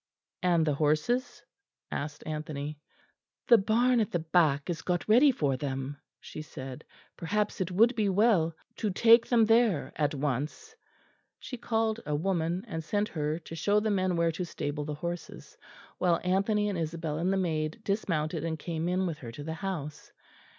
[0.41, 1.43] "And the horses?"
[1.91, 2.79] asked Anthony.
[3.49, 6.83] "The barn at the back is got ready for them," she said;
[7.17, 10.75] "perhaps it would be well to take them there at once."
[11.37, 14.95] She called a woman, and sent her to show the men where to stable the
[14.95, 15.55] horses,
[15.99, 19.53] while Anthony and Isabel and the maid dismounted and came in with her to the
[19.53, 20.11] house.